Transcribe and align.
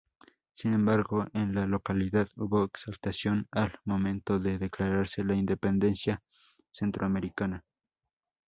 Sin 0.55 0.73
embargo, 0.73 1.27
en 1.31 1.53
la 1.53 1.67
localidad 1.67 2.27
hubo 2.35 2.63
exaltación 2.63 3.45
al 3.51 3.71
momento 3.85 4.39
de 4.39 4.57
declararse 4.57 5.23
la 5.23 5.35
independencia 5.35 6.23
centroamericana. 6.71 7.63